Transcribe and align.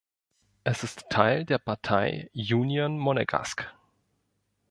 Es 0.63 0.83
ist 0.83 1.11
Teil 1.11 1.45
der 1.45 1.59
Partei 1.59 2.27
Union 2.33 2.97
Monegasque. 2.97 3.67